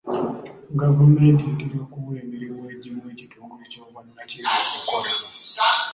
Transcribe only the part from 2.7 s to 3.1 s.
egimu